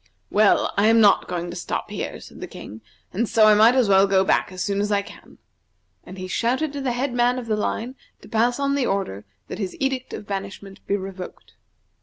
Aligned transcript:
"Well, 0.31 0.73
I 0.77 0.87
am 0.87 0.99
not 0.99 1.27
going 1.27 1.51
to 1.51 1.55
stop 1.55 1.91
here," 1.91 2.19
said 2.19 2.41
the 2.41 2.47
King, 2.47 2.81
"and 3.13 3.29
so 3.29 3.45
I 3.45 3.53
might 3.53 3.75
as 3.75 3.87
well 3.87 4.07
go 4.07 4.23
back 4.25 4.51
as 4.51 4.63
soon 4.63 4.81
as 4.81 4.91
I 4.91 5.03
can." 5.03 5.37
And 6.03 6.17
he 6.17 6.27
shouted 6.27 6.73
to 6.73 6.81
the 6.81 6.93
head 6.93 7.13
man 7.13 7.37
of 7.37 7.45
the 7.45 7.55
line 7.55 7.93
to 8.21 8.27
pass 8.27 8.59
on 8.59 8.73
the 8.73 8.87
order 8.87 9.25
that 9.47 9.59
his 9.59 9.77
edict 9.79 10.11
of 10.11 10.25
banishment 10.25 10.83
be 10.87 10.97
revoked. 10.97 11.53